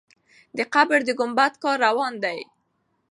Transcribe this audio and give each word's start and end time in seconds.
د 0.57 0.59
قبر 0.73 0.99
د 1.05 1.09
ګمبد 1.19 1.53
کار 1.63 1.77
روان 1.85 2.13
دی. 2.23 2.39